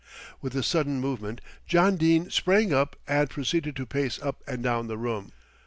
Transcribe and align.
With 0.41 0.55
a 0.55 0.63
sudden 0.63 0.99
movement 0.99 1.41
John 1.67 1.95
Dene 1.95 2.31
sprang 2.31 2.73
up 2.73 2.95
and 3.07 3.29
proceeded 3.29 3.75
to 3.75 3.85
pace 3.85 4.19
up 4.19 4.43
and 4.47 4.63
down 4.63 4.87
the 4.87 4.97
room. 4.97 5.31